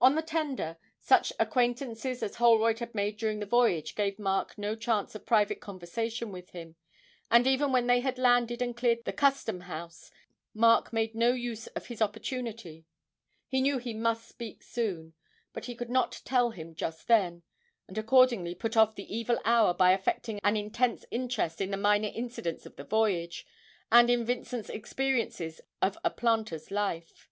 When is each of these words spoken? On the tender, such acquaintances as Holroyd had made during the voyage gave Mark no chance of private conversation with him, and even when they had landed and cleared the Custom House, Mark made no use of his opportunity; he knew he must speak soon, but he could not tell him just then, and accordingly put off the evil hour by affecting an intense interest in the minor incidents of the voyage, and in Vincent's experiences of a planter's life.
On 0.00 0.16
the 0.16 0.22
tender, 0.22 0.78
such 0.98 1.32
acquaintances 1.38 2.24
as 2.24 2.34
Holroyd 2.34 2.80
had 2.80 2.92
made 2.92 3.16
during 3.16 3.38
the 3.38 3.46
voyage 3.46 3.94
gave 3.94 4.18
Mark 4.18 4.58
no 4.58 4.74
chance 4.74 5.14
of 5.14 5.24
private 5.24 5.60
conversation 5.60 6.32
with 6.32 6.50
him, 6.50 6.74
and 7.30 7.46
even 7.46 7.70
when 7.70 7.86
they 7.86 8.00
had 8.00 8.18
landed 8.18 8.62
and 8.62 8.76
cleared 8.76 9.04
the 9.04 9.12
Custom 9.12 9.60
House, 9.60 10.10
Mark 10.52 10.92
made 10.92 11.14
no 11.14 11.30
use 11.30 11.68
of 11.68 11.86
his 11.86 12.02
opportunity; 12.02 12.84
he 13.46 13.60
knew 13.60 13.78
he 13.78 13.94
must 13.94 14.26
speak 14.26 14.60
soon, 14.64 15.12
but 15.52 15.66
he 15.66 15.76
could 15.76 15.88
not 15.88 16.20
tell 16.24 16.50
him 16.50 16.74
just 16.74 17.06
then, 17.06 17.44
and 17.86 17.96
accordingly 17.96 18.56
put 18.56 18.76
off 18.76 18.96
the 18.96 19.14
evil 19.16 19.38
hour 19.44 19.72
by 19.72 19.92
affecting 19.92 20.40
an 20.42 20.56
intense 20.56 21.04
interest 21.12 21.60
in 21.60 21.70
the 21.70 21.76
minor 21.76 22.10
incidents 22.12 22.66
of 22.66 22.74
the 22.74 22.82
voyage, 22.82 23.46
and 23.92 24.10
in 24.10 24.24
Vincent's 24.24 24.68
experiences 24.68 25.60
of 25.80 25.96
a 26.02 26.10
planter's 26.10 26.72
life. 26.72 27.28